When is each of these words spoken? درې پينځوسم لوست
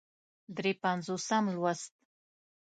درې 0.57 0.71
پينځوسم 0.81 1.45
لوست 1.55 1.93